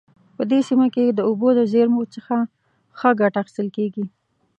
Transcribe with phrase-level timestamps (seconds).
[0.35, 2.35] په دې سیمه کې د اوبو د زیرمو څخه
[2.97, 4.05] ښه ګټه اخیستل کیږي